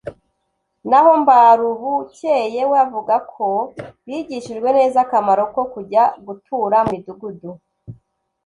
naho 0.89 1.09
Mbarubukeye 1.21 2.61
we 2.71 2.77
avuga 2.85 3.15
ko 3.33 3.47
bigishijwe 4.05 4.69
neza 4.77 4.97
akamaro 5.05 5.43
ko 5.53 5.61
kujya 5.73 6.03
gutura 6.25 6.77
mu 6.85 6.89
midugudu 6.93 7.51